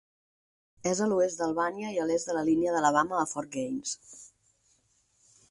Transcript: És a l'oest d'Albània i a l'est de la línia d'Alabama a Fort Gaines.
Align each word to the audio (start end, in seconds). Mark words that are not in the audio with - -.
És 0.91 1.01
a 1.05 1.09
l'oest 1.11 1.41
d'Albània 1.43 1.91
i 1.97 1.99
a 2.05 2.07
l'est 2.13 2.31
de 2.31 2.35
la 2.39 2.43
línia 2.49 2.73
d'Alabama 2.77 3.21
a 3.21 3.29
Fort 3.35 3.53
Gaines. 3.59 3.95